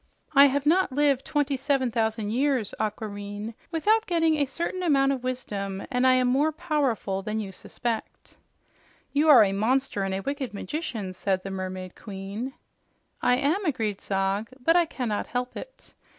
[0.33, 5.23] I have not lived twenty seven thousand years, Aquareine, without getting a certain amount of
[5.23, 8.35] wisdom, and I am more powerful than you suspect."
[9.13, 12.53] "You are a monster and a wicked magician," said the Mermaid Queen.
[13.21, 15.93] "I am," agreed Zog, "but I cannot help it.